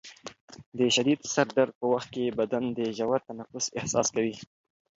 د 0.77 0.79
شدید 0.95 1.19
سر 1.33 1.47
درد 1.57 1.73
په 1.79 1.85
وخت 1.93 2.07
کې 2.13 2.35
بدن 2.39 2.63
د 2.77 2.79
ژور 2.97 3.19
تنفس 3.27 3.65
احساس 3.79 4.07
کوي. 4.15 4.35